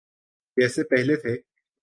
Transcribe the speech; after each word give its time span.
جیسے 0.57 0.81
پہلے 0.89 1.15
تھے۔ 1.15 1.33